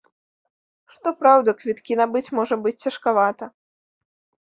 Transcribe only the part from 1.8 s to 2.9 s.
набыць можа быць